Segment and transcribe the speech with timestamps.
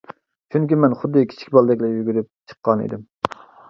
[0.55, 3.09] چۈنكى مەن خۇددى كىچىك بالىدەكلا يۈگۈرۈپ چىققان ئىدىم.